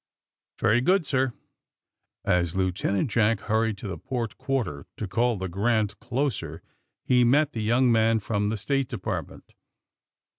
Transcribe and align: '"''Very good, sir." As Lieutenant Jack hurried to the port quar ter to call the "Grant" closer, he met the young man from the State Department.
'"''Very 0.57 0.83
good, 0.83 1.05
sir." 1.05 1.31
As 2.25 2.55
Lieutenant 2.55 3.11
Jack 3.11 3.41
hurried 3.41 3.77
to 3.77 3.87
the 3.87 3.99
port 3.99 4.35
quar 4.35 4.63
ter 4.63 4.85
to 4.97 5.07
call 5.07 5.37
the 5.37 5.47
"Grant" 5.47 5.99
closer, 5.99 6.63
he 7.03 7.23
met 7.23 7.53
the 7.53 7.61
young 7.61 7.91
man 7.91 8.17
from 8.17 8.49
the 8.49 8.57
State 8.57 8.87
Department. 8.87 9.53